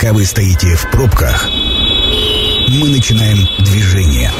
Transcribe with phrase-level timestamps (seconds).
[0.00, 1.48] Пока вы стоите в пробках,
[2.68, 4.30] мы начинаем движение.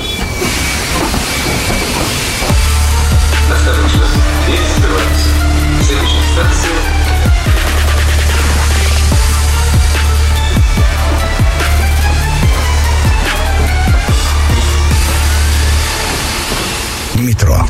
[3.53, 4.07] Осторожно,
[4.47, 4.61] дверь
[17.27, 17.67] Метро.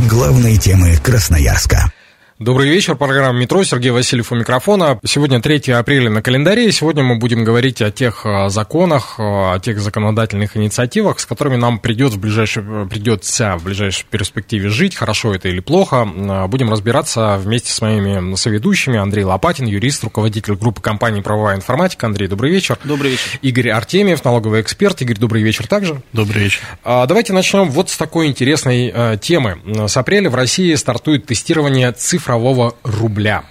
[0.00, 1.90] Главные темы Красноярска.
[2.38, 5.00] Добрый вечер, программа «Метро», Сергей Васильев у микрофона.
[5.06, 9.22] Сегодня 3 апреля на календаре, и сегодня мы будем говорить о тех э, законах, э,
[9.22, 14.96] о тех законодательных инициативах, с которыми нам придет в ближайшей, придется в ближайшей перспективе жить,
[14.96, 16.06] хорошо это или плохо.
[16.06, 18.98] Э, будем разбираться вместе с моими соведущими.
[18.98, 22.06] Андрей Лопатин, юрист, руководитель группы компании «Правовая информатика».
[22.06, 22.78] Андрей, добрый вечер.
[22.84, 23.38] Добрый вечер.
[23.40, 25.00] Игорь Артемьев, налоговый эксперт.
[25.00, 26.02] Игорь, добрый вечер также.
[26.12, 26.60] Добрый вечер.
[26.84, 29.58] А, Давайте начнем вот с такой интересной темы.
[29.88, 31.94] С апреля в России стартует тестирование
[32.26, 33.44] цифрового рубля.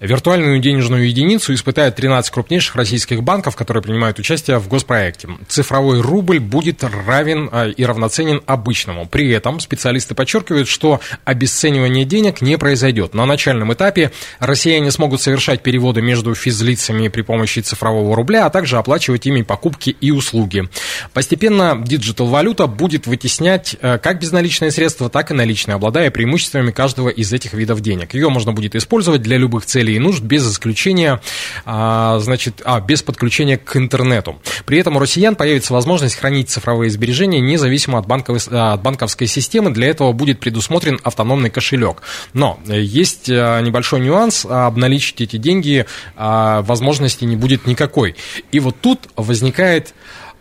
[0.00, 5.28] Виртуальную денежную единицу испытают 13 крупнейших российских банков, которые принимают участие в госпроекте.
[5.48, 9.06] Цифровой рубль будет равен а, и равноценен обычному.
[9.06, 13.14] При этом специалисты подчеркивают, что обесценивание денег не произойдет.
[13.14, 18.76] На начальном этапе россияне смогут совершать переводы между физлицами при помощи цифрового рубля, а также
[18.76, 20.68] оплачивать ими покупки и услуги.
[21.12, 27.32] Постепенно digital-валюта будет вытеснять э, как безналичные средства, так и наличные, обладая преимуществами каждого из
[27.32, 28.14] этих видов денег.
[28.14, 31.20] Ее можно будет использовать для любых целей и нужд без исключения,
[31.64, 34.40] а, значит, а, без подключения к интернету.
[34.66, 39.70] При этом у россиян появится возможность хранить цифровые сбережения независимо от, банковой, от банковской системы.
[39.70, 42.02] Для этого будет предусмотрен автономный кошелек.
[42.32, 44.44] Но есть э, небольшой нюанс.
[44.44, 48.16] Обналичить эти деньги а, возможности не будет никакой.
[48.52, 49.94] И вот тут возникает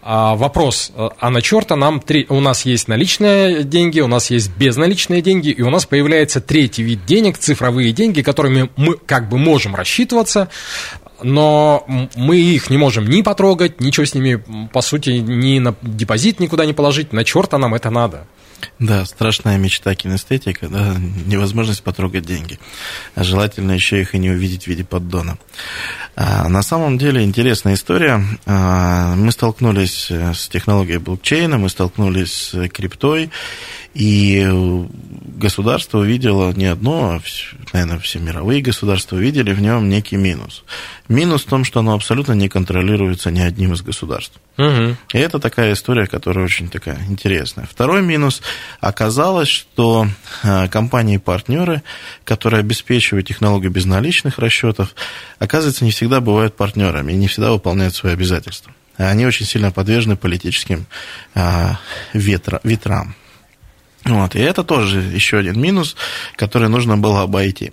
[0.06, 2.26] а, вопрос, а на черта нам три...
[2.28, 6.84] у нас есть наличные деньги, у нас есть безналичные деньги, и у нас появляется третий
[6.84, 10.50] вид денег, цифровые деньги, которыми мы как бы можем рассчитываться,
[11.24, 11.86] но
[12.16, 16.66] мы их не можем ни потрогать, ничего с ними, по сути, ни на депозит никуда
[16.66, 18.28] не положить, на черта нам это надо.
[18.80, 22.60] Да, страшная мечта кинестетика, да, невозможность потрогать деньги.
[23.16, 25.38] Желательно еще их и не увидеть в виде поддона.
[26.16, 28.24] А, на самом деле интересная история.
[28.46, 33.30] А, мы столкнулись с технологией блокчейна, мы столкнулись с криптой,
[33.94, 34.44] и
[35.38, 37.22] государство увидело не одно, а,
[37.74, 40.64] наверное, все мировые государства увидели в нем некий минус.
[41.10, 44.40] Минус в том, что оно абсолютно не контролируется ни одним из государств.
[44.58, 44.96] Угу.
[45.14, 47.68] И это такая история, которая очень такая интересная.
[47.70, 48.42] Второй минус.
[48.80, 50.08] Оказалось, что
[50.44, 51.84] а, компании-партнеры,
[52.24, 54.96] которые обеспечивают технологию безналичных расчетов,
[55.40, 58.72] оказывается, не всегда бывают партнерами и не всегда выполняют свои обязательства.
[58.98, 60.86] Они очень сильно подвержены политическим
[61.36, 61.80] а,
[62.14, 63.16] ветра, ветрам.
[64.06, 65.96] Вот, и это тоже еще один минус,
[66.36, 67.72] который нужно было обойти.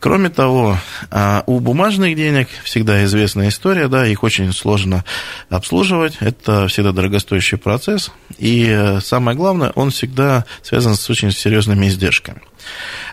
[0.00, 0.76] Кроме того,
[1.12, 5.04] а, у бумажных денег всегда известная история, да, их очень сложно
[5.48, 11.86] обслуживать, это всегда дорогостоящий процесс, и э, самое главное, он всегда связан с очень серьезными
[11.86, 12.40] издержками.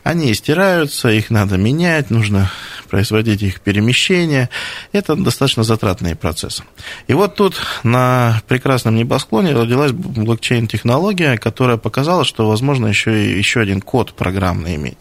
[0.03, 2.50] Они стираются, их надо менять, нужно
[2.88, 4.50] производить их перемещение.
[4.92, 6.64] Это достаточно затратные процессы.
[7.08, 13.59] И вот тут на прекрасном небосклоне родилась блокчейн-технология, которая показала, что возможно еще, и, еще
[13.59, 14.97] один код программный иметь.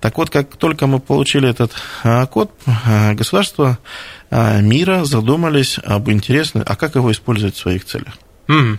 [0.00, 3.78] Так вот, как только мы получили этот а, код, а, государства
[4.30, 8.14] а, мира задумались об интересном, а как его использовать в своих целях.
[8.48, 8.78] Mm-hmm.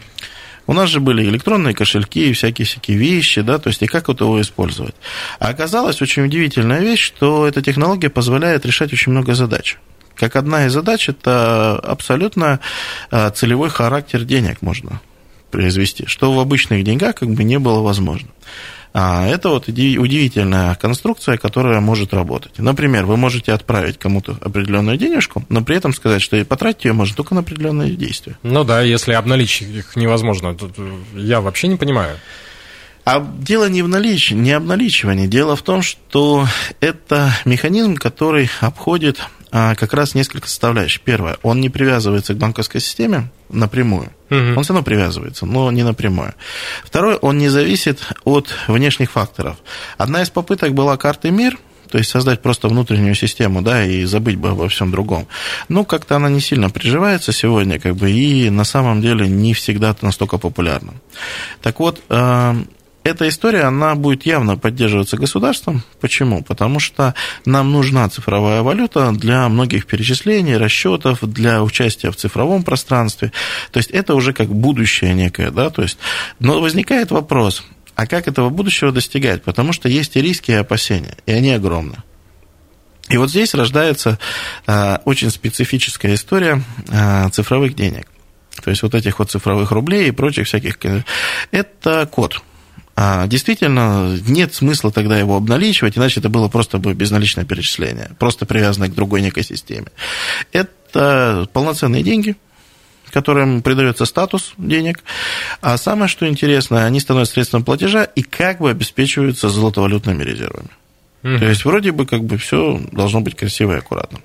[0.67, 4.21] У нас же были электронные кошельки и всякие-всякие вещи, да, то есть и как вот
[4.21, 4.95] его использовать.
[5.39, 9.77] А оказалась очень удивительная вещь, что эта технология позволяет решать очень много задач.
[10.15, 12.59] Как одна из задач, это абсолютно
[13.11, 15.01] а, целевой характер денег можно
[15.51, 18.29] произвести, что в обычных деньгах как бы не было возможно.
[18.97, 22.57] А это вот удивительная конструкция, которая может работать.
[22.59, 27.13] Например, вы можете отправить кому-то определенную денежку, но при этом сказать, что потратить ее можно
[27.13, 28.37] только на определенные действия.
[28.41, 30.75] Ну да, если обналичить их невозможно, тут
[31.13, 32.17] я вообще не понимаю.
[33.03, 35.27] А дело не в наличии, не обналичивании.
[35.27, 36.47] Дело в том, что
[36.79, 39.19] это механизм, который обходит
[39.55, 41.01] как раз несколько составляющих.
[41.01, 44.11] Первое, он не привязывается к банковской системе напрямую.
[44.29, 44.57] Угу.
[44.57, 46.33] Он все равно привязывается, но не напрямую.
[46.83, 49.57] Второе, он не зависит от внешних факторов.
[49.97, 51.57] Одна из попыток была карты МИР,
[51.89, 55.27] то есть создать просто внутреннюю систему, да, и забыть бы обо всем другом.
[55.69, 59.95] Ну, как-то она не сильно приживается сегодня, как бы, и на самом деле не всегда
[60.01, 60.93] настолько популярна.
[61.61, 62.57] Так вот, а,
[63.05, 65.83] эта история, она будет явно поддерживаться государством.
[66.01, 66.43] Почему?
[66.43, 67.13] Потому что
[67.45, 73.31] нам нужна цифровая валюта для многих перечислений, расчетов, для участия в цифровом пространстве.
[73.71, 75.99] То есть это уже как будущее некое, да, то есть,
[76.39, 77.63] но возникает вопрос,
[77.93, 79.43] а как этого будущего достигать?
[79.43, 81.97] Потому что есть и риски, и опасения, и они огромны.
[83.09, 84.17] И вот здесь рождается
[84.65, 88.07] а, очень специфическая история а, цифровых денег.
[88.63, 90.79] То есть вот этих вот цифровых рублей и прочих всяких.
[91.51, 92.41] Это код.
[92.95, 98.45] А действительно, нет смысла тогда его обналичивать, иначе это было просто бы безналичное перечисление, просто
[98.45, 99.87] привязанное к другой некой системе.
[100.53, 102.37] Это полноценные деньги,
[103.11, 105.03] которым придается статус денег.
[105.61, 110.69] А самое, что интересно, они становятся средством платежа и как бы обеспечиваются золотовалютными резервами.
[111.23, 111.39] Mm-hmm.
[111.39, 114.19] То есть вроде бы как бы все должно быть красиво и аккуратно.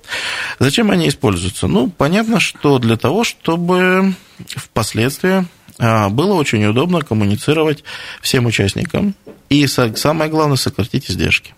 [0.59, 1.67] Зачем они используются?
[1.67, 4.13] Ну, понятно, что для того, чтобы
[4.45, 5.45] впоследствии
[5.77, 7.83] было очень удобно коммуницировать
[8.21, 9.15] всем участникам
[9.49, 11.53] и, самое главное, сократить издержки.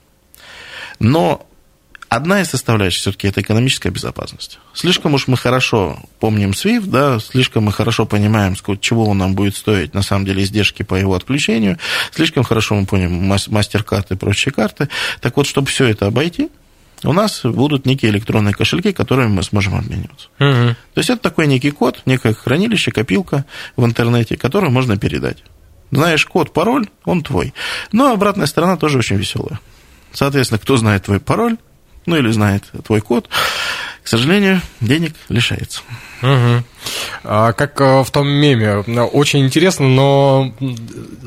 [1.00, 1.48] Но
[2.10, 4.60] одна из составляющих все-таки это экономическая безопасность.
[4.74, 9.56] Слишком уж мы хорошо помним SWIFT, да, слишком мы хорошо понимаем, чего он нам будет
[9.56, 11.80] стоить, на самом деле, издержки по его отключению,
[12.12, 14.90] слишком хорошо мы помним мастер-карты и прочие карты.
[15.22, 16.50] Так вот, чтобы все это обойти,
[17.04, 20.28] у нас будут некие электронные кошельки, которыми мы сможем обмениваться.
[20.40, 20.76] Угу.
[20.94, 23.46] То есть это такой некий код, некое хранилище, копилка
[23.76, 25.44] в интернете, которую можно передать.
[25.92, 27.54] Знаешь код, пароль, он твой.
[27.92, 29.60] Но обратная сторона тоже очень веселая.
[30.12, 31.58] Соответственно, кто знает твой пароль,
[32.06, 33.30] ну или знает твой код,
[34.04, 35.82] к сожалению, денег лишается.
[36.22, 36.64] Угу.
[37.24, 38.80] А, как э, в том меме.
[38.80, 40.54] Очень интересно, но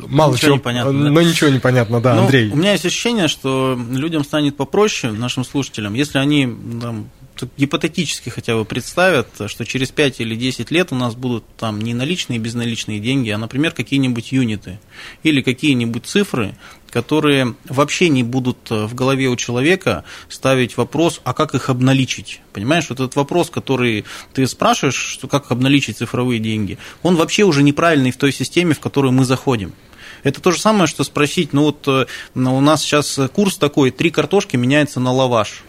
[0.07, 0.93] мало ничего чего непонятно.
[0.93, 1.25] Но да.
[1.25, 2.51] ничего непонятно, да, ну, Андрей.
[2.51, 6.47] У меня есть ощущение, что людям станет попроще, нашим слушателям, если они
[6.81, 7.11] там,
[7.57, 11.95] гипотетически хотя бы представят, что через 5 или 10 лет у нас будут там не
[11.95, 14.79] наличные и безналичные деньги, а, например, какие-нибудь юниты
[15.23, 16.57] или какие-нибудь цифры,
[16.97, 22.41] которые вообще не будут в голове у человека ставить вопрос, а как их обналичить?
[22.55, 27.63] Понимаешь, вот этот вопрос, который ты спрашиваешь, что как обналичить цифровые деньги, он вообще уже
[27.63, 29.75] неправильный в той системе, в которую мы заходим.
[30.23, 34.09] Это то же самое, что спросить, ну вот э, у нас сейчас курс такой, три
[34.09, 35.65] картошки меняется на лаваш.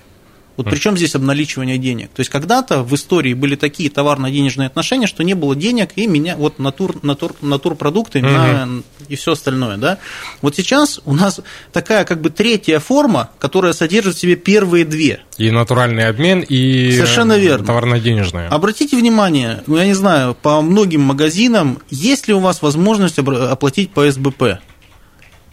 [0.57, 2.09] Вот при чем здесь обналичивание денег?
[2.09, 6.35] То есть когда-то в истории были такие товарно-денежные отношения, что не было денег и меня
[6.35, 8.27] вот натур, натур, натурпродукты угу.
[8.27, 8.67] на,
[9.07, 9.77] и все остальное.
[9.77, 9.99] Да?
[10.41, 11.39] Вот сейчас у нас
[11.71, 15.21] такая как бы третья форма, которая содержит в себе первые две.
[15.37, 17.65] И натуральный обмен, и Совершенно верно.
[17.65, 18.49] товарно-денежное.
[18.49, 23.91] Обратите внимание, ну я не знаю, по многим магазинам, есть ли у вас возможность оплатить
[23.91, 24.59] по СБП?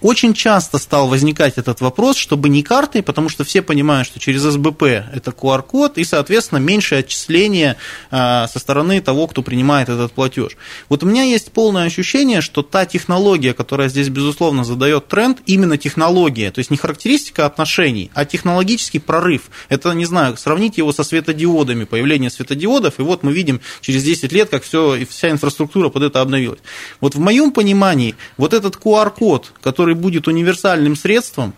[0.05, 4.43] Очень часто стал возникать этот вопрос, чтобы не картой, потому что все понимают, что через
[4.43, 7.77] СБП это QR-код, и, соответственно, меньшее отчисление
[8.11, 10.59] а, со стороны того, кто принимает этот платеж.
[10.91, 15.79] Вот у меня есть полное ощущение, что та технология, которая здесь, безусловно, задает тренд, именно
[15.79, 19.45] технология, то есть не характеристика отношений, а технологический прорыв.
[19.71, 24.31] Это, не знаю, сравнить его со светодиодами, появление светодиодов, и вот мы видим через 10
[24.33, 26.61] лет, как все, вся инфраструктура под это обновилась.
[27.01, 31.53] Вот в моем понимании, вот этот QR-код, который который будет универсальным средством,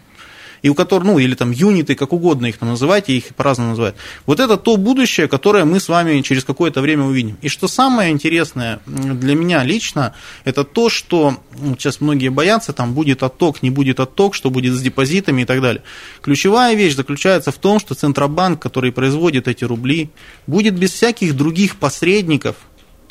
[0.63, 3.97] и у которого, ну, или там юниты, как угодно их там называйте, их по-разному называют.
[4.27, 7.37] Вот это то будущее, которое мы с вами через какое-то время увидим.
[7.45, 10.13] И что самое интересное для меня лично,
[10.45, 11.37] это то, что
[11.79, 15.61] сейчас многие боятся, там будет отток, не будет отток, что будет с депозитами и так
[15.61, 15.83] далее.
[16.23, 20.09] Ключевая вещь заключается в том, что Центробанк, который производит эти рубли,
[20.47, 22.57] будет без всяких других посредников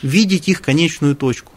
[0.01, 1.54] видеть их конечную точку.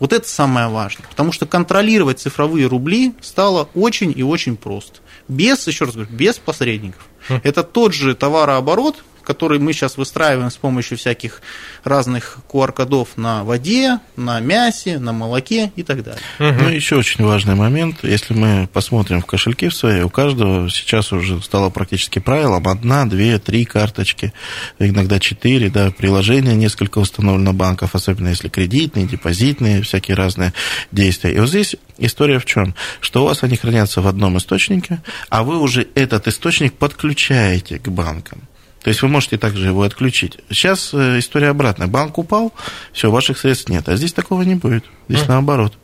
[0.00, 5.00] Вот это самое важное, потому что контролировать цифровые рубли стало очень и очень просто.
[5.28, 7.06] Без, еще раз говорю, без посредников.
[7.28, 7.40] Хм.
[7.44, 11.42] Это тот же товарооборот, который мы сейчас выстраиваем с помощью всяких
[11.84, 16.20] разных QR-кодов на воде, на мясе, на молоке и так далее.
[16.38, 16.64] Угу.
[16.64, 17.98] Ну, еще очень важный момент.
[18.02, 23.06] Если мы посмотрим в кошельки в свои, у каждого сейчас уже стало практически правилом одна,
[23.06, 24.32] две, три карточки,
[24.78, 30.52] иногда четыре, да, приложения несколько установлено банков, особенно если кредитные, депозитные, всякие разные
[30.92, 31.32] действия.
[31.32, 32.74] И вот здесь история в чем?
[33.00, 37.88] Что у вас они хранятся в одном источнике, а вы уже этот источник подключаете к
[37.88, 38.42] банкам.
[38.82, 40.38] То есть вы можете также его отключить.
[40.48, 41.86] Сейчас э, история обратная.
[41.86, 42.52] Банк упал,
[42.92, 43.88] все, ваших средств нет.
[43.88, 44.84] А здесь такого не будет.
[45.08, 45.28] Здесь mm.
[45.28, 45.76] наоборот.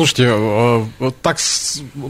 [0.00, 1.36] Слушайте, э, так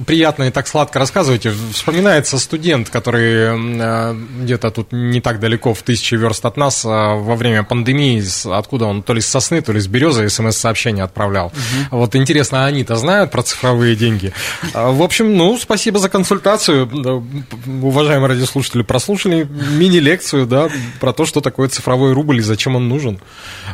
[0.06, 1.52] приятно и так сладко рассказываете.
[1.72, 7.34] Вспоминается студент, который э, где-то тут не так далеко, в тысячи верст от нас, во
[7.34, 8.22] время пандемии,
[8.56, 11.46] откуда он, то ли с сосны, то ли с березы, смс-сообщение отправлял.
[11.46, 11.98] Угу.
[11.98, 14.32] Вот интересно, они-то знают про цифровые деньги?
[14.72, 16.88] В общем, ну, спасибо за консультацию.
[17.66, 20.68] Уважаемые радиослушатели, прослушали мини-лекцию лекцию, да,
[21.00, 23.20] про то, что такое цифровой рубль и зачем он нужен.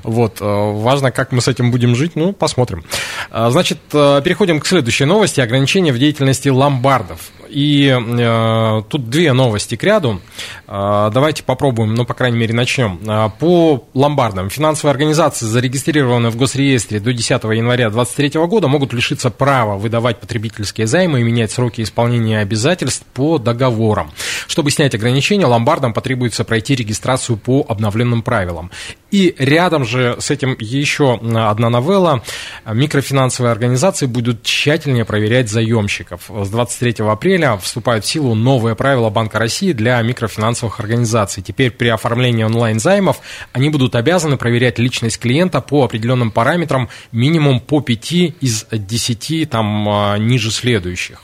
[0.03, 0.41] Вот.
[0.41, 2.85] Э, важно, как мы с этим будем жить, ну, посмотрим.
[3.31, 5.41] Э, значит, э, переходим к следующей новости.
[5.41, 7.31] Ограничения в деятельности ломбардов.
[7.49, 10.21] И э, тут две новости к ряду.
[10.67, 12.99] Э, давайте попробуем, ну, по крайней мере, начнем.
[13.07, 14.51] Э, по ломбардам.
[14.51, 20.87] Финансовые организации, зарегистрированные в госреестре до 10 января 2023 года, могут лишиться права выдавать потребительские
[20.87, 24.11] займы и менять сроки исполнения обязательств по договорам.
[24.47, 28.71] Чтобы снять ограничения, ломбардам потребуется пройти регистрацию по обновленным правилам.
[29.11, 32.23] И рядом же с этим еще одна новелла.
[32.67, 36.29] Микрофинансовые организации будут тщательнее проверять заемщиков.
[36.29, 41.43] С 23 апреля вступают в силу новые правила Банка России для микрофинансовых организаций.
[41.43, 43.21] Теперь при оформлении онлайн-займов
[43.53, 49.89] они будут обязаны проверять личность клиента по определенным параметрам минимум по 5 из 10 там,
[49.89, 51.21] а, ниже следующих.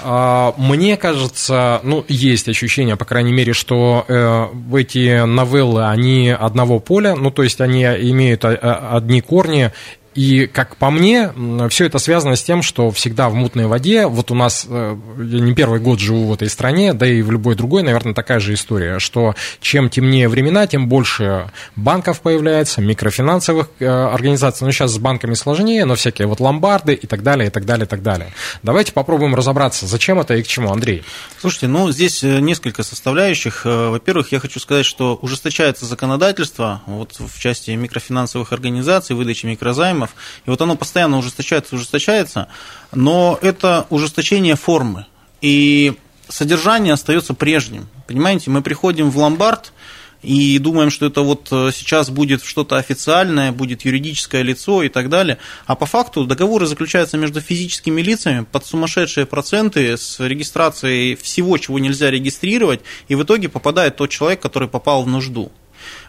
[0.00, 6.78] А, мне кажется, ну, есть ощущение, по крайней мере, что э, эти новеллы, они одного
[6.78, 9.72] поля, ну, то есть они имеют а, одни корни,
[10.18, 11.30] и, как по мне,
[11.70, 15.38] все это связано с тем, что всегда в мутной воде, вот у нас, э, я
[15.38, 18.54] не первый год живу в этой стране, да и в любой другой, наверное, такая же
[18.54, 24.98] история, что чем темнее времена, тем больше банков появляется, микрофинансовых э, организаций, ну, сейчас с
[24.98, 28.32] банками сложнее, но всякие вот ломбарды и так далее, и так далее, и так далее.
[28.64, 31.04] Давайте попробуем разобраться, зачем это и к чему, Андрей.
[31.40, 33.64] Слушайте, ну, здесь э, несколько составляющих.
[33.64, 40.14] Во-первых, я хочу сказать, что ужесточается законодательство вот в части микрофинансовых организаций, выдачи микрозаймов, законов,
[40.46, 42.48] и вот оно постоянно ужесточается, ужесточается,
[42.92, 45.06] но это ужесточение формы,
[45.40, 45.94] и
[46.28, 47.88] содержание остается прежним.
[48.06, 49.72] Понимаете, мы приходим в ломбард,
[50.20, 55.08] и думаем, что это вот э, сейчас будет что-то официальное, будет юридическое лицо и так
[55.08, 55.38] далее.
[55.66, 61.78] А по факту договоры заключаются между физическими лицами под сумасшедшие проценты с регистрацией всего, чего
[61.78, 65.52] нельзя регистрировать, и в итоге попадает тот человек, который попал в нужду.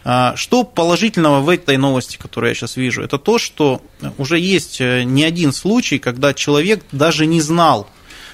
[0.03, 3.01] А, что положительного в этой новости, которую я сейчас вижу?
[3.01, 3.82] Это то, что
[4.18, 7.88] уже есть э, не один случай, когда человек даже не знал,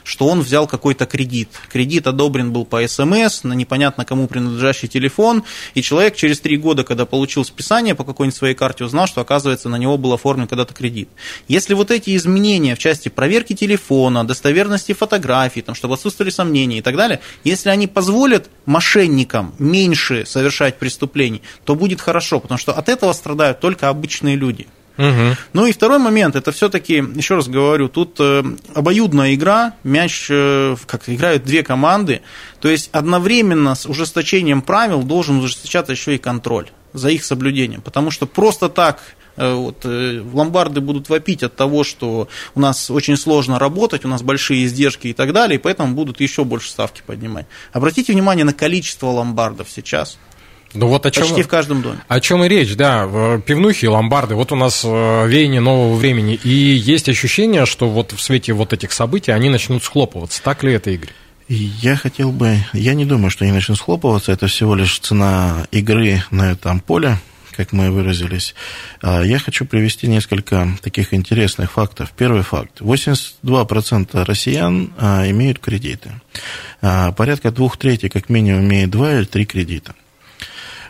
[0.05, 1.49] что он взял какой-то кредит.
[1.69, 5.43] Кредит одобрен был по СМС на непонятно кому принадлежащий телефон,
[5.73, 9.67] и человек через три года, когда получил списание по какой-нибудь своей карте, узнал, что, оказывается,
[9.67, 11.09] на него был оформлен когда-то кредит.
[11.47, 16.81] Если вот эти изменения в части проверки телефона, достоверности фотографий, там, чтобы отсутствовали сомнения и
[16.81, 22.89] так далее, если они позволят мошенникам меньше совершать преступлений, то будет хорошо, потому что от
[22.89, 24.67] этого страдают только обычные люди.
[24.97, 25.35] Угу.
[25.53, 30.75] Ну и второй момент, это все-таки, еще раз говорю, тут э, обоюдная игра, мяч, э,
[30.85, 32.21] как играют две команды,
[32.61, 38.09] то есть одновременно с ужесточением правил должен ужесточаться еще и контроль за их соблюдением, потому
[38.09, 39.01] что просто так
[39.35, 44.21] э, вот, ломбарды будут вопить от того, что у нас очень сложно работать, у нас
[44.21, 47.47] большие издержки и так далее, и поэтому будут еще больше ставки поднимать.
[47.73, 50.17] Обратите внимание на количество ломбардов сейчас.
[50.75, 51.99] Ну вот о чем, Почти в каждом доме.
[52.07, 53.39] О чем и речь, да.
[53.45, 54.35] Пивнухи, ломбарды.
[54.35, 56.35] Вот у нас э, веяние нового времени.
[56.43, 60.43] И есть ощущение, что вот в свете вот этих событий они начнут схлопываться.
[60.43, 61.11] Так ли это, Игорь?
[61.47, 62.57] Я хотел бы...
[62.73, 64.31] Я не думаю, что они начнут схлопываться.
[64.31, 67.19] Это всего лишь цена игры на этом поле,
[67.55, 68.55] как мы выразились.
[69.01, 72.11] А, я хочу привести несколько таких интересных фактов.
[72.17, 72.81] Первый факт.
[72.81, 76.11] 82% россиян а, имеют кредиты.
[76.81, 79.93] А, порядка двух третей, как минимум, имеют два или три кредита.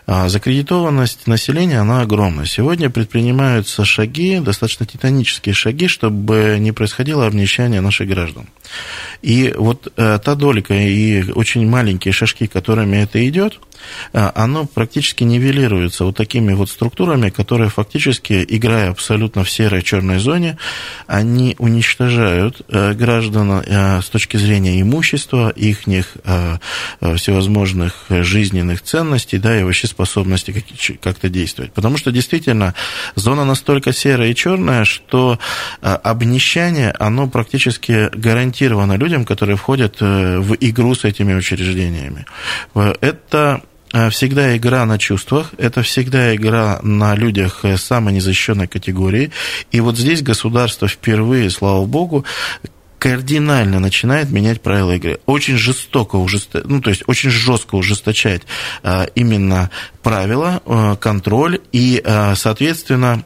[0.06, 2.46] А закредитованность населения, она огромна.
[2.46, 8.46] Сегодня предпринимаются шаги, достаточно титанические шаги, чтобы не происходило обнищание наших граждан.
[9.22, 13.58] И вот э, та долика и очень маленькие шажки, которыми это идет,
[14.12, 20.58] оно практически нивелируется вот такими вот структурами, которые фактически, играя абсолютно в серой черной зоне,
[21.06, 26.58] они уничтожают э, граждан э, с точки зрения имущества, их э,
[27.00, 30.64] э, всевозможных жизненных ценностей, да, и вообще способности
[31.00, 31.72] как-то действовать.
[31.72, 32.74] Потому что действительно
[33.14, 35.38] зона настолько серая и черная, что
[35.82, 42.26] э, обнищание, оно практически гарантировано людям, которые входят э, в игру с этими учреждениями.
[42.74, 43.62] Э, это
[44.10, 49.30] всегда игра на чувствах, это всегда игра на людях самой незащищенной категории.
[49.70, 52.24] И вот здесь государство впервые, слава богу,
[52.98, 55.20] кардинально начинает менять правила игры.
[55.26, 56.62] Очень жестоко, ужесто...
[56.66, 58.42] ну, то есть очень жестко ужесточать
[58.82, 59.70] а, именно
[60.02, 63.24] правила, а, контроль и, а, соответственно,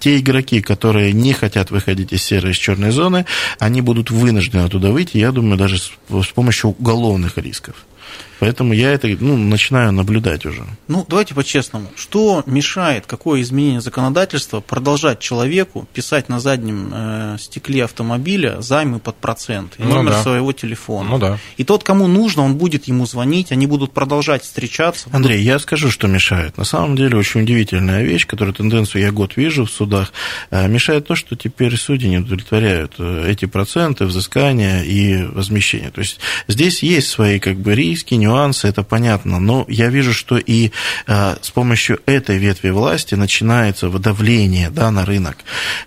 [0.00, 3.24] те игроки, которые не хотят выходить из серой, из черной зоны,
[3.60, 7.76] они будут вынуждены туда выйти, я думаю, даже с помощью уголовных рисков.
[8.40, 10.64] Поэтому я это ну, начинаю наблюдать уже.
[10.88, 11.88] Ну, давайте по-честному.
[11.94, 19.16] Что мешает, какое изменение законодательства продолжать человеку писать на заднем э, стекле автомобиля займы под
[19.16, 20.22] процент и Ну номер да.
[20.22, 21.10] своего телефона?
[21.10, 21.38] Ну да.
[21.58, 25.10] И тот, кому нужно, он будет ему звонить, они будут продолжать встречаться.
[25.12, 26.56] Андрей, я скажу, что мешает.
[26.56, 30.14] На самом деле очень удивительная вещь, которую тенденцию я год вижу в судах.
[30.50, 35.90] Э, Мешает то, что теперь судьи не удовлетворяют э, эти проценты, взыскания и возмещения.
[35.90, 39.38] То есть здесь есть свои как бы риски, нюансы, это понятно.
[39.40, 40.70] Но я вижу, что и
[41.06, 45.36] э, с помощью этой ветви власти начинается выдавление да, на рынок.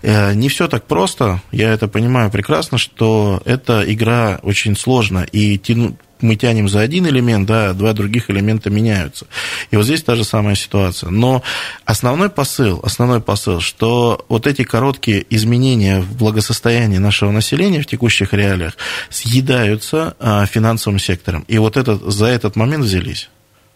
[0.02, 5.58] Э, Не все так просто, я это понимаю прекрасно, что эта игра очень сложна, и
[5.58, 9.26] тяну- мы тянем за один элемент, да, два других элемента меняются.
[9.70, 11.10] И вот здесь та же самая ситуация.
[11.10, 11.42] Но
[11.84, 18.32] основной посыл, основной посыл, что вот эти короткие изменения в благосостоянии нашего населения в текущих
[18.32, 18.76] реалиях
[19.10, 21.44] съедаются а, финансовым сектором.
[21.46, 23.28] И вот этот, за этот момент взялись.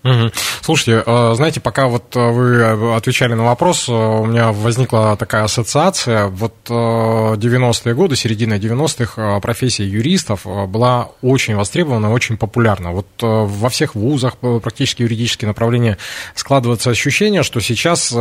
[0.09, 0.33] Мгм.
[0.63, 6.27] Слушайте, э, знаете, пока вот э, вы отвечали на вопрос, у меня возникла такая ассоциация.
[6.29, 12.93] Вот э, 90-е годы, середина 90-х, э, профессия юристов была очень востребована, очень популярна.
[12.93, 15.99] Вот во всех вузах практически юридические направления
[16.35, 18.15] складывается ощущение, что сейчас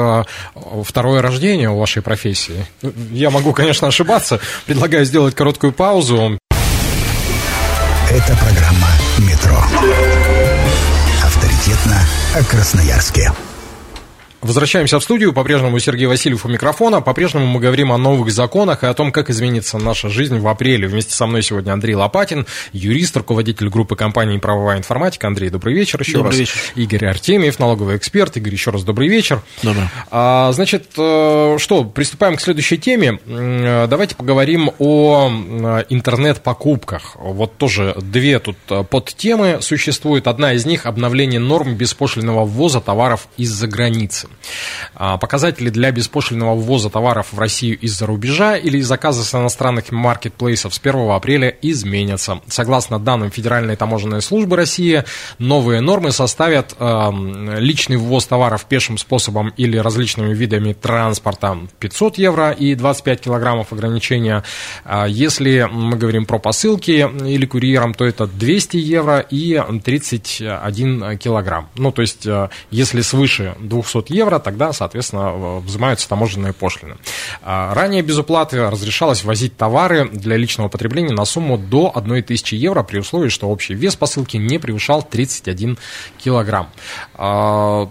[0.84, 2.66] второе рождение у вашей профессии.
[3.12, 4.40] Я могу, конечно, ошибаться.
[4.66, 6.38] Предлагаю сделать короткую паузу.
[8.10, 8.88] Это программа
[9.20, 10.37] «Метро».
[11.68, 12.00] Авторитетно
[12.34, 13.47] о Красноярске.
[14.42, 15.34] Возвращаемся в студию.
[15.34, 17.02] По-прежнему Сергей Васильев у микрофона.
[17.02, 20.88] По-прежнему мы говорим о новых законах и о том, как изменится наша жизнь в апреле.
[20.88, 25.28] Вместе со мной сегодня Андрей Лопатин, юрист, руководитель группы компании «Правовая информатика».
[25.28, 26.40] Андрей, добрый вечер еще Добрый раз.
[26.40, 26.56] вечер.
[26.76, 28.38] Игорь Артемьев, налоговый эксперт.
[28.38, 29.42] Игорь, еще раз добрый вечер.
[29.64, 29.86] Добрый.
[30.12, 33.20] А, значит, э, что, приступаем к следующей теме.
[33.26, 37.16] Э, Давайте поговорим о м, интернет-покупках.
[37.16, 40.28] Вот тоже две тут э, подтемы существуют.
[40.28, 44.27] Одна из них– обновление норм беспошлиного ввоза товаров из-за границы.
[44.96, 49.92] А, Показатели для беспошлиного ввоза товаров в Россию из-за рубежа или из заказа с иностранных
[49.92, 52.42] маркетплейсов с 1 апреля изменятся.
[52.48, 55.04] Согласно данным Федеральной таможенной службы России,
[55.38, 62.76] новые нормы составят личный ввоз товаров пешим способом или различными видами транспорта 500 евро и
[62.76, 64.44] 25 килограммов ограничения.
[64.84, 71.70] А Если мы говорим про посылки или курьером, то это 200 евро и 31 килограмм.
[71.76, 76.98] Ну, то есть, э, если свыше 200 евро, тогда, соответственно, взимаются таможенные пошлины.
[77.42, 82.84] А Ранее без уплаты разрешалось возить товары для личного потребления на сумму до 1000 евро
[82.84, 85.78] при условии, что общий вес посылки не превышал 31
[86.18, 86.70] килограмм.
[87.16, 87.90] А,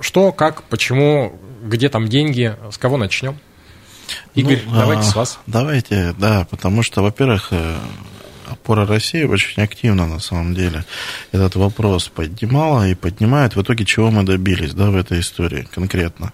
[0.00, 3.38] Что, как, почему, где там деньги, с кого начнем?
[4.34, 5.38] Игорь, Ну, давайте а, с вас.
[5.46, 7.76] Давайте, да, потому что, во-первых, э,
[8.62, 10.84] опора России очень активно на самом деле
[11.32, 13.56] этот вопрос поднимала и поднимает.
[13.56, 16.32] В итоге чего мы добились да, в этой истории конкретно?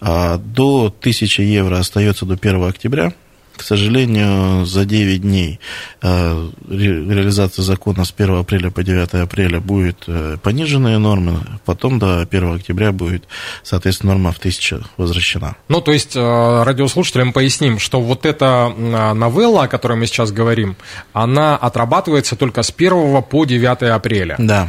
[0.00, 3.12] А, До 1000 евро остается до 1 октября.
[3.56, 5.60] К сожалению, за 9 дней
[6.02, 11.98] э, ре- реализация закона с 1 апреля по 9 апреля будет э, пониженные нормы, потом
[11.98, 13.24] до 1 октября будет,
[13.62, 15.54] соответственно, норма в 1000 возвращена.
[15.68, 18.68] Ну, то есть, э, радиослушателям поясним, что вот эта
[19.14, 20.76] новелла, о которой мы сейчас говорим,
[21.12, 24.34] она отрабатывается только с 1 по 9 апреля.
[24.38, 24.68] Да.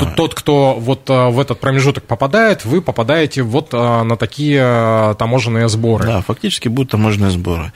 [0.00, 6.06] Тут тот, кто вот в этот промежуток попадает, вы попадаете вот на такие таможенные сборы.
[6.06, 7.72] Да, фактически будут таможенные сборы.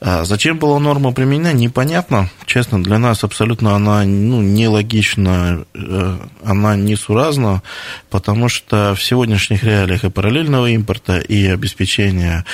[0.00, 2.30] А Зачем была норма применена, непонятно.
[2.46, 7.62] Честно, для нас абсолютно она ну, нелогична, э, она несуразна,
[8.08, 12.44] потому что в сегодняшних реалиях и параллельного импорта, и обеспечения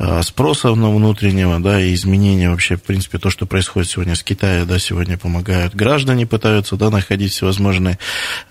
[0.00, 4.24] э, спроса на внутреннего, да, и изменения вообще, в принципе, то, что происходит сегодня с
[4.24, 7.98] Китая, да, сегодня помогают граждане, пытаются, да, находить всевозможные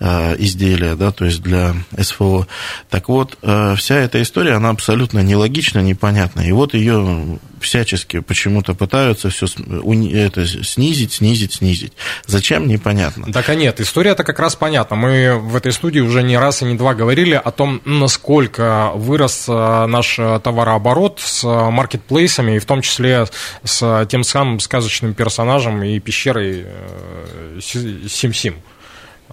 [0.00, 2.46] э, изделия, да, то есть для СФО.
[2.88, 3.38] Так вот,
[3.76, 6.40] вся эта история, она абсолютно нелогична, непонятна.
[6.40, 11.92] И вот ее всячески почему-то пытаются все это снизить, снизить, снизить.
[12.26, 13.32] Зачем, непонятно.
[13.32, 14.94] Так а нет, история-то как раз понятна.
[14.94, 19.46] Мы в этой студии уже не раз и не два говорили о том, насколько вырос
[19.48, 23.26] э, наш э, товарооборот с маркетплейсами, и в том числе
[23.64, 28.54] с тем самым сказочным персонажем и пещерой э, Си- Сим-Сим.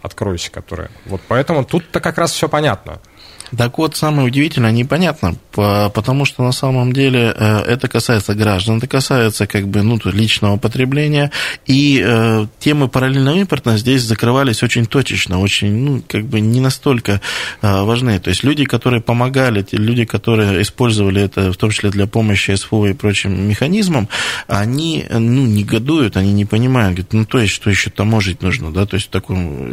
[0.02, 0.90] Откройся, которая.
[1.06, 3.00] Вот поэтому тут-то как раз все понятно.
[3.58, 8.88] Так вот, самое удивительное, непонятно, потому что на самом деле э, это касается граждан, это
[8.88, 11.32] касается как бы ну, личного потребления,
[11.66, 17.22] и э, темы параллельного импорта здесь закрывались очень точечно, очень, ну, как бы не настолько
[17.62, 18.20] э, важны.
[18.20, 22.56] То есть люди, которые помогали, те люди, которые использовали это, в том числе для помощи
[22.56, 24.10] СФО и прочим механизмам,
[24.48, 28.86] они, ну, негодуют, они не понимают, говорят, ну, то есть, что еще таможить нужно, да,
[28.86, 29.72] то есть, в таком,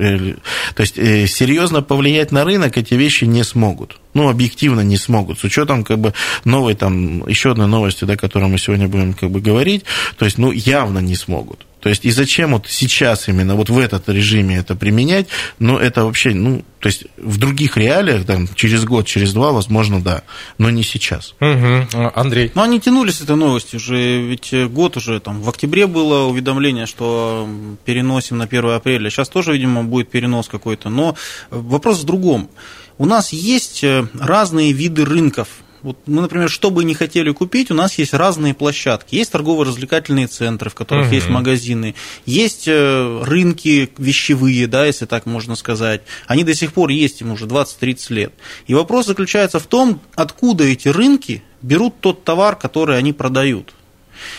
[0.75, 3.72] то есть, серьезно повлиять на рынок эти вещи не смогут.
[4.15, 5.39] Ну, объективно не смогут.
[5.39, 6.13] С учетом как бы
[6.45, 9.85] новой там, еще одной новости, да, о которой мы сегодня будем как бы говорить,
[10.17, 11.67] то есть, ну, явно не смогут.
[11.83, 15.27] То есть, и зачем вот сейчас именно вот в этот режиме это применять,
[15.59, 20.01] ну, это вообще, ну, то есть, в других реалиях, там, через год, через два, возможно,
[20.01, 20.23] да,
[20.59, 21.35] но не сейчас.
[21.41, 22.13] Угу.
[22.15, 22.53] Андрей.
[22.55, 26.87] Ну, они тянулись с этой новостью уже, ведь год уже, там, в октябре было уведомление,
[26.87, 27.49] что
[27.85, 31.17] переносим на 1 апреля, сейчас тоже, видимо, будет перенос какой-то, но
[31.51, 32.49] вопрос в другом.
[33.03, 33.85] У нас есть
[34.15, 35.49] разные виды рынков,
[35.83, 39.17] вот мы, например, что бы ни хотели купить, у нас есть разные площадки.
[39.17, 41.15] Есть торгово-развлекательные центры, в которых угу.
[41.17, 46.03] есть магазины, есть э, рынки вещевые, да, если так можно сказать.
[46.29, 48.33] Они до сих пор есть, им уже 20-30 лет.
[48.69, 53.75] И вопрос заключается в том, откуда эти рынки берут тот товар, который они продают.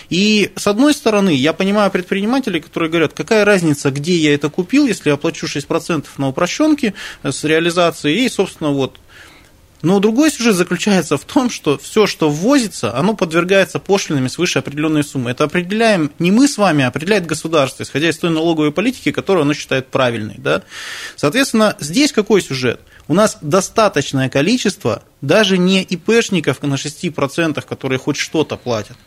[0.10, 4.88] И с одной стороны, я понимаю предпринимателей, которые говорят, какая разница, где я это купил,
[4.88, 6.94] если я плачу 6% на упрощенке
[7.24, 9.00] с реализацией, и, собственно, вот
[9.84, 15.04] но другой сюжет заключается в том, что все, что ввозится, оно подвергается пошлинами свыше определенной
[15.04, 15.32] суммы.
[15.32, 19.42] Это определяем не мы с вами, а определяет государство, исходя из той налоговой политики, которую
[19.42, 20.36] оно считает правильной.
[20.38, 20.64] Да?
[21.18, 22.80] Соответственно, здесь какой сюжет?
[23.08, 28.98] У нас достаточное количество даже не ИПшников на 6%, которые хоть что-то платят,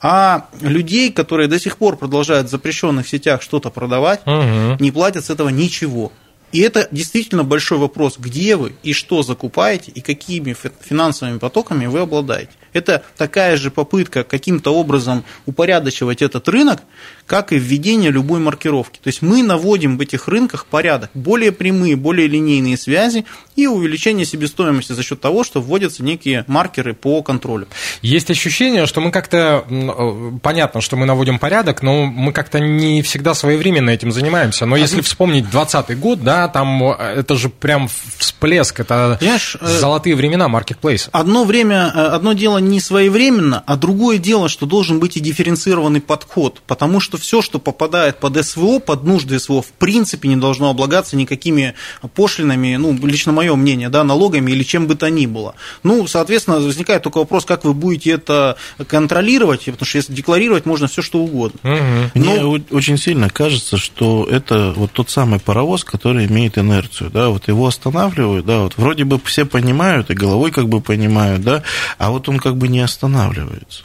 [0.00, 4.76] а людей, которые до сих пор продолжают в запрещенных сетях что-то продавать, угу.
[4.80, 6.12] не платят с этого ничего.
[6.54, 11.98] И это действительно большой вопрос, где вы и что закупаете, и какими финансовыми потоками вы
[11.98, 12.52] обладаете.
[12.72, 16.82] Это такая же попытка каким-то образом упорядочивать этот рынок,
[17.26, 18.98] как и введение любой маркировки.
[19.02, 23.24] То есть мы наводим в этих рынках порядок, более прямые, более линейные связи
[23.56, 27.66] и увеличение себестоимости за счет того, что вводятся некие маркеры по контролю.
[28.02, 33.02] Есть ощущение, что мы как-то, э, понятно, что мы наводим порядок, но мы как-то не
[33.02, 34.66] всегда своевременно этим занимаемся.
[34.66, 39.56] Но а если вспомнить 2020 год, да, там э, это же прям всплеск, это Понимаешь,
[39.60, 41.10] э, золотые времена маркетплейса.
[41.12, 46.60] Одно время, одно дело не своевременно, а другое дело, что должен быть и дифференцированный подход,
[46.66, 51.16] потому что все, что попадает под СВО, под нужды СВО, в принципе не должно облагаться
[51.16, 51.74] никакими
[52.14, 55.54] пошлинами, ну, лично мое мнение, да, налогами или чем бы то ни было.
[55.82, 60.86] Ну, соответственно, возникает только вопрос, как вы будете это контролировать, потому что если декларировать можно
[60.86, 61.58] все что угодно.
[61.62, 62.10] Угу.
[62.14, 62.58] Мне Но...
[62.70, 67.66] очень сильно кажется, что это вот тот самый паровоз, который имеет инерцию, да, вот его
[67.66, 71.62] останавливают, да, вот вроде бы все понимают и головой как бы понимают, да,
[71.98, 73.84] а вот он как бы не останавливается.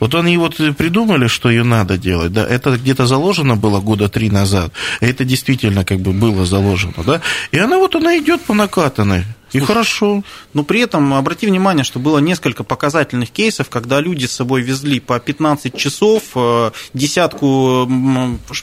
[0.00, 4.30] Вот они вот придумали, что ее надо делать, да, это где-то заложено было года три
[4.30, 9.24] назад, это действительно как бы было заложено, да, и она вот она идет по накатанной,
[9.56, 10.22] и хорошо.
[10.54, 15.00] Но при этом обрати внимание, что было несколько показательных кейсов, когда люди с собой везли
[15.00, 17.88] по 15 часов, э, десятку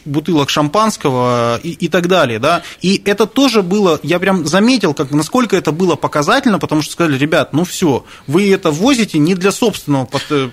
[0.06, 2.40] бутылок шампанского и, и так далее.
[2.40, 2.64] Да?
[2.82, 7.18] И это тоже было, я прям заметил, как, насколько это было показательно, потому что сказали,
[7.18, 10.06] ребят, ну все, вы это возите не для собственного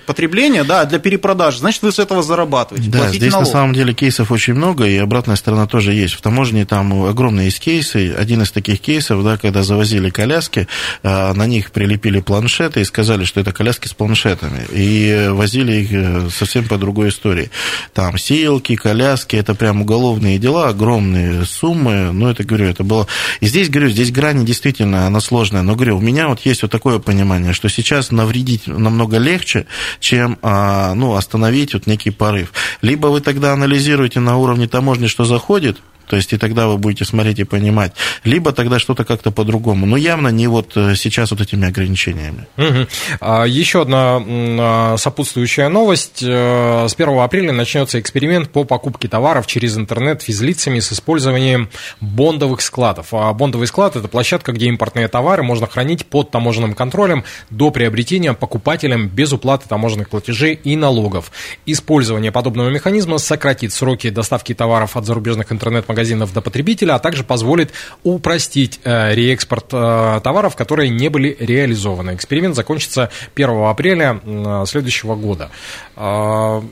[0.05, 2.89] потребления, да, а для перепродажи, значит, вы с этого зарабатываете.
[2.89, 3.47] Да, здесь налог.
[3.47, 6.13] на самом деле кейсов очень много, и обратная сторона тоже есть.
[6.13, 8.13] В таможне там огромные есть кейсы.
[8.17, 10.67] Один из таких кейсов, да, когда завозили коляски,
[11.03, 14.65] а, на них прилепили планшеты и сказали, что это коляски с планшетами.
[14.71, 17.51] И возили их э, совсем по другой истории.
[17.93, 22.11] Там сеялки, коляски, это прям уголовные дела, огромные суммы.
[22.13, 23.07] Ну, это, говорю, это было...
[23.41, 25.63] И здесь, говорю, здесь грани действительно, она сложная.
[25.63, 29.65] Но, говорю, у меня вот есть вот такое понимание, что сейчас навредить намного легче,
[29.99, 32.53] чем, а, ну, остановить вот некий порыв.
[32.81, 35.79] Либо вы тогда анализируете на уровне таможни, что заходит,
[36.11, 37.93] то есть и тогда вы будете смотреть и понимать.
[38.25, 39.85] Либо тогда что-то как-то по-другому.
[39.85, 42.47] Но явно не вот э, сейчас вот этими ограничениями.
[42.57, 42.87] Угу.
[43.21, 46.21] А, еще одна а, сопутствующая новость.
[46.21, 51.69] Э, с 1 апреля начнется эксперимент по покупке товаров через интернет физлицами с использованием
[52.01, 53.13] бондовых складов.
[53.13, 58.33] А бондовый склад– это площадка, где импортные товары можно хранить под таможенным контролем до приобретения
[58.33, 61.31] покупателям без уплаты таможенных платежей и налогов.
[61.65, 67.23] Использование подобного механизма сократит сроки доставки товаров от зарубежных интернет-магазинов магазинов до потребителя, а также
[67.23, 67.71] позволит
[68.03, 72.15] упростить э, реэкспорт э, товаров, которые не были реализованы.
[72.15, 74.19] Эксперимент закончится 1 апреля
[74.65, 75.51] следующего года.
[75.95, 76.63] А,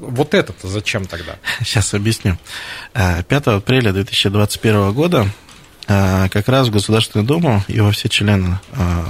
[0.00, 1.36] вот это зачем тогда?
[1.60, 2.36] Сейчас объясню.
[2.94, 5.28] 5 э, апреля 2021 года
[5.86, 9.04] как раз в Государственную Думу и во все члены а,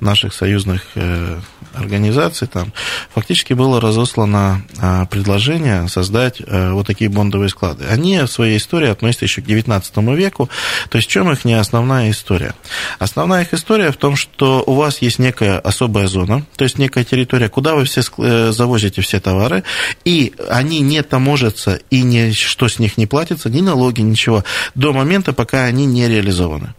[0.00, 1.38] наших союзных э,
[1.74, 2.72] организаций там
[3.14, 7.84] фактически было разослано а, предложение создать э, вот такие бондовые склады.
[7.86, 10.48] Они в своей истории относятся еще к XIX веку,
[10.88, 12.54] то есть в чем их не основная история?
[12.98, 17.04] Основная их история в том, что у вас есть некая особая зона, то есть некая
[17.04, 19.64] территория, куда вы все э, завозите все товары,
[20.04, 25.32] и они не таможатся и ничто с них не платится, ни налоги, ничего, до момента,
[25.32, 26.74] пока они не реализованы.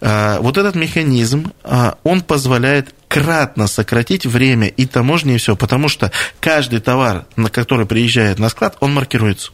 [0.00, 5.88] А, вот этот механизм, а, он позволяет кратно сократить время и таможни, и все, потому
[5.88, 9.52] что каждый товар, на который приезжает на склад, он маркируется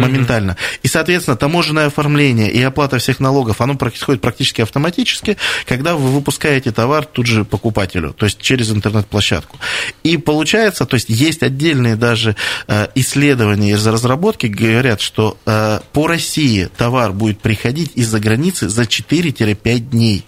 [0.00, 0.56] моментально.
[0.82, 5.36] И, соответственно, таможенное оформление и оплата всех налогов, оно происходит практически автоматически,
[5.66, 9.58] когда вы выпускаете товар тут же покупателю, то есть через интернет-площадку.
[10.02, 12.36] И получается, то есть есть отдельные даже
[12.66, 18.82] э, исследования из разработки, говорят, что э, по России товар будет приходить из-за границы за
[18.82, 20.24] 4-5 дней.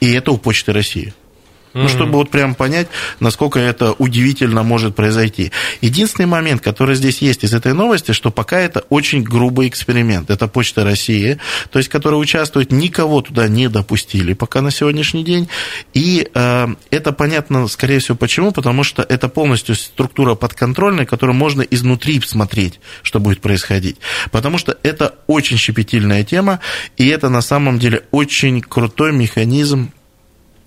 [0.00, 1.14] И это у Почты России.
[1.74, 2.88] Ну, чтобы вот прям понять,
[3.20, 5.52] насколько это удивительно может произойти.
[5.80, 10.30] Единственный момент, который здесь есть из этой новости, что пока это очень грубый эксперимент.
[10.30, 11.38] Это Почта России,
[11.70, 15.48] то есть, которая участвует, никого туда не допустили пока на сегодняшний день.
[15.94, 21.62] И э, это понятно, скорее всего, почему, потому что это полностью структура подконтрольная, которую можно
[21.62, 23.96] изнутри смотреть, что будет происходить.
[24.30, 26.60] Потому что это очень щепетильная тема,
[26.96, 29.92] и это на самом деле очень крутой механизм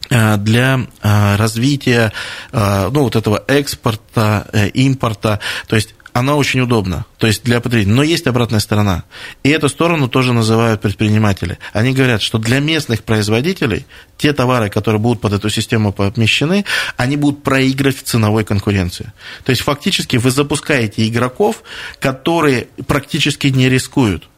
[0.10, 2.12] для э, развития
[2.52, 5.40] э, ну, вот этого экспорта, импорта.
[5.68, 7.94] То есть она очень удобна, то есть для потребителей.
[7.94, 9.04] Но есть обратная сторона.
[9.44, 11.60] И эту сторону тоже называют предприниматели.
[11.74, 13.86] Они говорят, что для местных производителей
[14.18, 16.64] те товары, которые будут под эту систему помещены,
[16.96, 19.12] они будут проигрывать в ценовой конкуренции.
[19.44, 21.64] То есть фактически вы запускаете игроков,
[22.00, 24.30] которые практически не рискуют.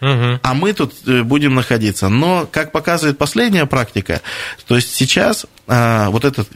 [0.00, 0.40] Угу.
[0.42, 2.08] А мы тут э, будем находиться.
[2.08, 4.20] Но, как показывает последняя практика,
[4.66, 6.48] то есть сейчас а, вот этот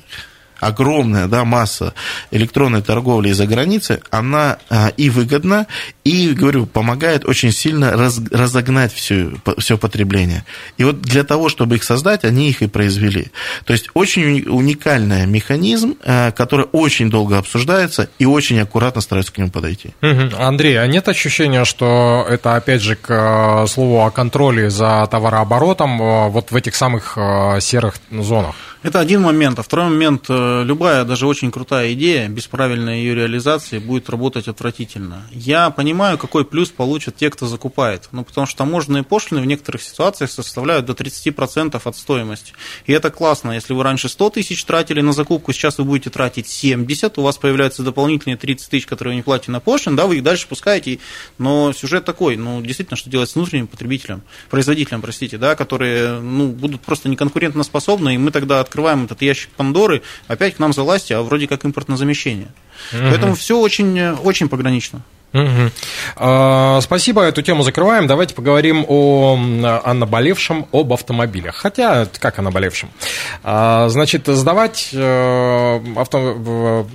[0.62, 1.92] огромная да, масса
[2.30, 5.66] электронной торговли из-за границы, она а, и выгодна,
[6.04, 10.44] и, говорю, помогает очень сильно раз, разогнать все, все потребление.
[10.78, 13.32] И вот для того, чтобы их создать, они их и произвели.
[13.64, 19.38] То есть очень уникальный механизм, а, который очень долго обсуждается и очень аккуратно стараются к
[19.38, 19.90] нему подойти.
[20.00, 26.30] Андрей, а нет ощущения, что это, опять же, к а, слову о контроле за товарооборотом
[26.30, 27.18] вот в этих самых
[27.60, 28.54] серых зонах?
[28.82, 29.60] Это один момент.
[29.60, 34.48] А второй момент, э, любая, даже очень крутая идея, без правильной ее реализации будет работать
[34.48, 35.22] отвратительно.
[35.30, 38.08] Я понимаю, какой плюс получат те, кто закупает.
[38.10, 42.54] Ну, потому что таможенные пошлины в некоторых ситуациях составляют до 30% от стоимости.
[42.86, 43.52] И это классно.
[43.52, 47.38] Если вы раньше 100 тысяч тратили на закупку, сейчас вы будете тратить 70, у вас
[47.38, 50.98] появляются дополнительные 30 тысяч, которые вы не платите на пошлин, да, вы их дальше пускаете.
[51.38, 56.48] Но сюжет такой, ну, действительно, что делать с внутренним потребителем, производителем, простите, да, которые, ну,
[56.48, 61.22] будут просто неконкурентоспособны, и мы тогда открываем этот ящик Пандоры, опять к нам залазьте, а
[61.22, 62.48] вроде как импортное замещение.
[62.92, 63.02] Угу.
[63.10, 65.02] Поэтому все очень, очень погранично.
[65.34, 66.80] Угу.
[66.82, 68.06] Спасибо, эту тему закрываем.
[68.06, 69.38] Давайте поговорим о,
[69.84, 71.56] о наболевшем, об автомобилях.
[71.56, 72.90] Хотя, как о наболевшем?
[73.42, 76.86] А, значит, сдавать э, авто,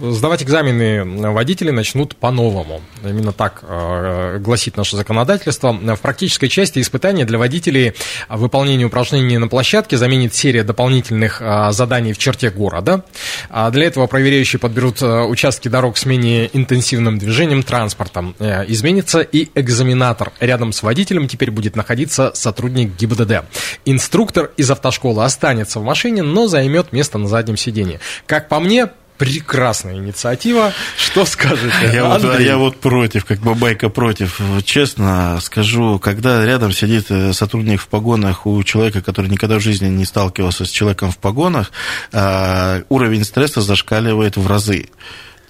[0.00, 2.80] сдавать экзамены водители начнут по-новому.
[3.04, 5.72] Именно так э, гласит наше законодательство.
[5.72, 7.94] В практической части испытания для водителей
[8.28, 13.04] выполнение упражнений на площадке заменит серия дополнительных э, заданий в черте города.
[13.48, 18.34] А для этого проверяющие подберут э, участки дорог с менее интенсивным движением транспорта.
[18.68, 20.32] Изменится и экзаменатор.
[20.40, 23.44] Рядом с водителем теперь будет находиться сотрудник ГИБДД.
[23.84, 28.00] Инструктор из автошколы останется в машине, но займет место на заднем сидении.
[28.26, 28.88] Как по мне,
[29.20, 30.72] прекрасная инициатива.
[30.96, 34.40] Что скажете, я вот, я вот против, как бабайка против.
[34.64, 39.88] Честно скажу, когда рядом сидит э, сотрудник в погонах у человека, который никогда в жизни
[39.88, 41.70] не сталкивался с человеком в погонах,
[42.12, 44.88] э, уровень стресса зашкаливает в разы.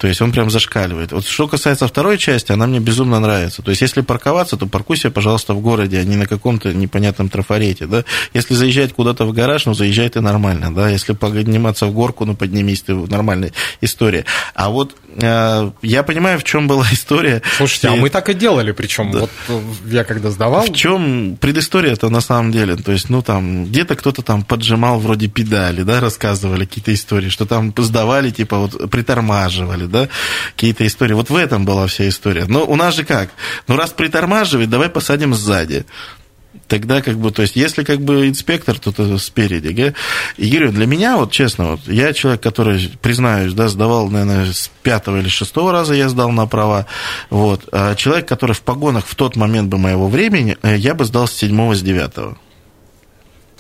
[0.01, 1.13] То есть он прям зашкаливает.
[1.13, 3.61] Вот что касается второй части, она мне безумно нравится.
[3.61, 7.85] То есть если парковаться, то паркуйся, пожалуйста, в городе, а не на каком-то непонятном трафарете.
[7.85, 8.05] Да?
[8.33, 10.75] Если заезжать куда-то в гараж, ну заезжай ты нормально.
[10.75, 10.89] Да?
[10.89, 14.25] Если подниматься в горку, ну поднимись ты, нормальная история.
[14.55, 17.43] А вот э, я понимаю, в чем была история.
[17.59, 17.91] Слушайте, и...
[17.91, 19.19] а мы так и делали, причем да.
[19.19, 20.63] вот э, я когда сдавал.
[20.63, 22.77] В чем предыстория-то на самом деле?
[22.77, 27.45] То есть, ну там, где-то кто-то там поджимал вроде педали, да, рассказывали какие-то истории, что
[27.45, 30.09] там сдавали, типа вот притормаживали, да,
[30.55, 31.15] какие-то истории.
[31.15, 32.47] Вот в этом была вся история.
[32.47, 33.31] Но у нас же как?
[33.69, 35.85] Ну, раз притормаживает, давай посадим сзади.
[36.67, 39.95] тогда как бы, то есть, если как бы инспектор, то -то спереди, да?
[40.37, 44.71] И говорю, для меня, вот честно, вот, я человек, который, признаюсь, да, сдавал, наверное, с
[44.83, 46.87] пятого или шестого раза я сдал на права,
[47.29, 51.05] вот, а человек, который в погонах в тот момент бы моего времени, э, я бы
[51.05, 52.39] сдал с седьмого, с девятого.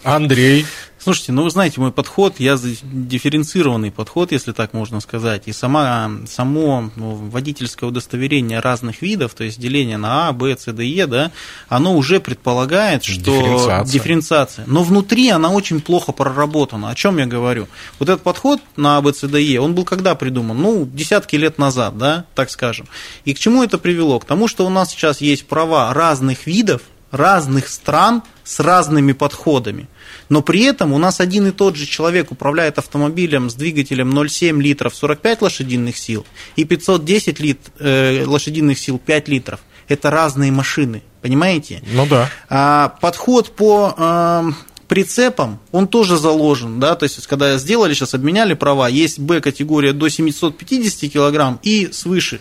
[0.02, 0.66] Андрей.
[1.02, 5.52] Слушайте, ну вы знаете мой подход, я за дифференцированный подход, если так можно сказать, и
[5.52, 10.84] сама, само ну, водительское удостоверение разных видов, то есть деление на А, Б, С, Д,
[10.84, 11.32] Е, да,
[11.70, 13.90] оно уже предполагает, что Дифференциация.
[13.92, 16.90] дифференциация, но внутри она очень плохо проработана.
[16.90, 17.66] О чем я говорю?
[17.98, 20.60] Вот этот подход на А, Б, С, Д, Е, он был когда придуман?
[20.60, 22.86] Ну, десятки лет назад, да, так скажем.
[23.24, 24.18] И к чему это привело?
[24.20, 29.88] К тому, что у нас сейчас есть права разных видов, разных стран с разными подходами.
[30.28, 34.60] Но при этом у нас один и тот же человек управляет автомобилем с двигателем 0,7
[34.60, 39.60] литров 45 лошадиных сил и 510 лит, э, лошадиных сил 5 литров.
[39.88, 41.82] Это разные машины, понимаете?
[41.92, 42.30] Ну да.
[42.48, 44.50] А подход по э,
[44.86, 50.08] прицепам, он тоже заложен, да, то есть когда сделали, сейчас обменяли права, есть Б-категория до
[50.08, 52.40] 750 килограмм и свыше.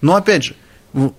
[0.00, 0.56] Но опять же,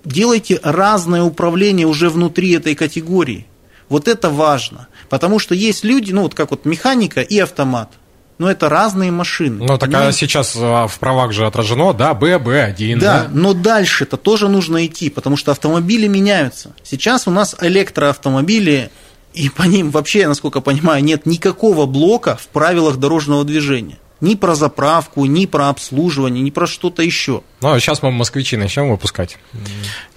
[0.04, 3.46] делайте разное управление уже внутри этой категории.
[3.90, 7.90] Вот это важно, потому что есть люди, ну вот как вот механика и автомат,
[8.38, 9.66] но это разные машины.
[9.66, 13.28] Ну, так а сейчас а, в правах же отражено, да, Б, Б1, Да, да?
[13.32, 16.74] но дальше-то тоже нужно идти, потому что автомобили меняются.
[16.84, 18.92] Сейчас у нас электроавтомобили,
[19.34, 23.98] и по ним вообще, насколько я понимаю, нет никакого блока в правилах дорожного движения.
[24.20, 27.44] Ни про заправку, ни про обслуживание, ни про что-то еще.
[27.62, 29.38] Ну, а сейчас мы москвичи начнем выпускать.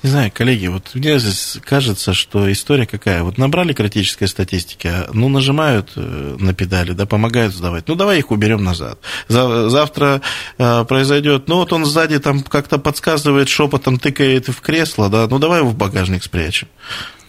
[0.03, 3.23] Не знаю, коллеги, вот мне здесь кажется, что история какая.
[3.23, 7.89] Вот набрали критической статистики, а, ну, нажимают э, на педали, да, помогают сдавать.
[7.89, 8.99] Ну, давай их уберем назад.
[9.29, 10.23] За- завтра
[10.59, 15.39] э, произойдет, ну, вот он сзади там как-то подсказывает, шепотом тыкает в кресло, да, ну,
[15.39, 16.69] давай его в багажник спрячем.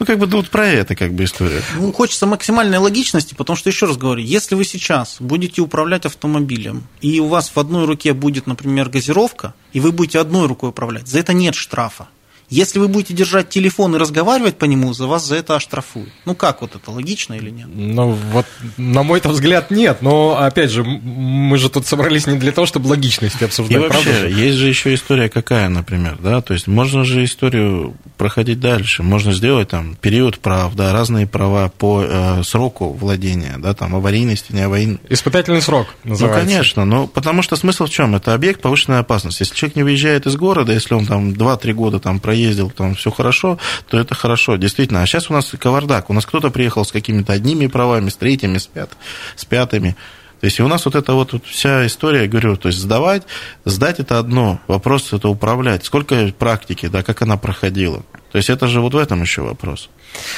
[0.02, 1.62] Ну, как бы, ну, вот про это как бы история.
[1.76, 6.86] Ну, хочется максимальной логичности, потому что, еще раз говорю, если вы сейчас будете управлять автомобилем,
[7.02, 11.08] и у вас в одной руке будет, например, газировка, и вы будете одной рукой управлять,
[11.08, 12.08] за это нет штрафа.
[12.52, 16.10] Если вы будете держать телефон и разговаривать по нему, за вас за это оштрафуют.
[16.26, 17.68] Ну как вот это, логично или нет?
[17.74, 18.46] Ну, вот,
[18.78, 20.02] на мой взгляд, нет.
[20.02, 23.96] Но, опять же, мы же тут собрались не для того, чтобы логичности И обсуждать, правда
[23.96, 24.30] вообще, же?
[24.30, 29.32] есть же еще история какая, например, да, то есть можно же историю проходить дальше, можно
[29.34, 34.62] сделать там период прав, да, разные права по э, сроку владения, да, там аварийности, не
[34.62, 35.06] аварийности.
[35.10, 36.42] Испытательный срок Ну, называется.
[36.46, 38.14] конечно, но потому что смысл в чем?
[38.16, 39.44] Это объект повышенной опасности.
[39.44, 43.12] Если человек не выезжает из города, если он там 2-3 года там проездил, там все
[43.12, 45.04] хорошо, то это хорошо, действительно.
[45.04, 48.58] А сейчас у нас кавардак, у нас кто-то приехал с какими-то одними правами, с третьими,
[48.58, 48.90] с, пят,
[49.36, 49.96] с пятыми.
[50.42, 53.24] То есть и у нас вот эта вот, вся история, я говорю, то есть сдавать,
[53.64, 55.86] сдать это одно, вопрос это управлять.
[55.86, 58.04] Сколько практики, да, как она проходила.
[58.32, 59.90] То есть это же вот в этом еще вопрос.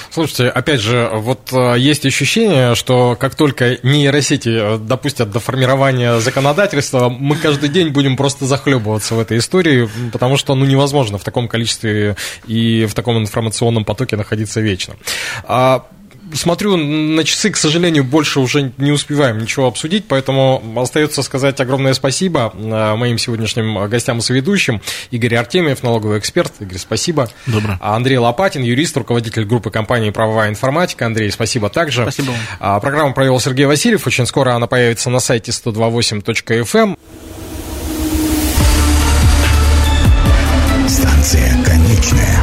[0.09, 6.19] Слушайте, опять же, вот э, есть ощущение, что как только нейросети э, допустят до формирования
[6.19, 11.23] законодательства, мы каждый день будем просто захлебываться в этой истории, потому что ну, невозможно в
[11.23, 14.95] таком количестве и в таком информационном потоке находиться вечно.
[16.33, 21.59] А, Смотрю на часы, к сожалению, больше уже не успеваем ничего обсудить, поэтому остается сказать
[21.59, 24.81] огромное спасибо э, моим сегодняшним гостям и соведущим.
[25.11, 26.53] Игорь Артемьев, налоговый эксперт.
[26.59, 27.29] Игорь, спасибо.
[27.45, 27.77] Добро.
[27.79, 31.05] А Андрей Лопатин, юрист, руководитель группы компании «Правовая информатика».
[31.05, 32.03] Андрей, спасибо также.
[32.03, 32.39] Спасибо вам.
[32.59, 34.05] А, Программу провел Сергей Васильев.
[34.07, 36.97] Очень скоро она появится на сайте 128.fm.
[40.87, 42.42] Станция конечная.